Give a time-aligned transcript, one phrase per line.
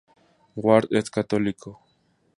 [0.55, 1.79] Ward es católico.